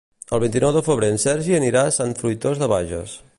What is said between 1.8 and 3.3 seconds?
a Sant Fruitós de Bages.